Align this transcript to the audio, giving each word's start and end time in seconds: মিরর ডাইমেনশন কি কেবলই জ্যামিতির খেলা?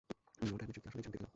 মিরর 0.41 0.57
ডাইমেনশন 0.59 0.75
কি 0.75 0.79
কেবলই 0.83 1.01
জ্যামিতির 1.03 1.21
খেলা? 1.21 1.29